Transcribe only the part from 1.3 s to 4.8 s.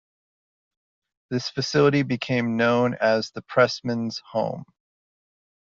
facility became known as the "Pressmen's Home".